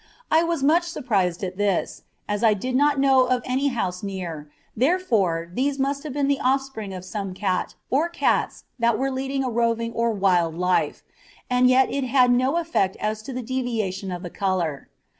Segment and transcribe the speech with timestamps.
[0.31, 4.49] I was much surprised at this, as I did not know of any house near,
[4.75, 9.43] therefore these must have been the offspring of some cat or cats that were leading
[9.43, 11.03] a roving or wild life,
[11.51, 14.89] and yet it had no effect as to the deviation of the colour.